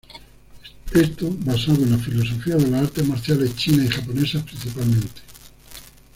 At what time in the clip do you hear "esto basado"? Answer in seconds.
0.95-1.83